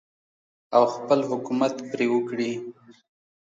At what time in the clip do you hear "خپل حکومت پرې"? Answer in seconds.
0.95-2.07